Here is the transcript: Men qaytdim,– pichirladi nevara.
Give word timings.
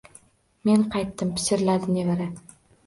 Men 0.69 0.87
qaytdim,– 0.95 1.35
pichirladi 1.37 1.97
nevara. 2.01 2.31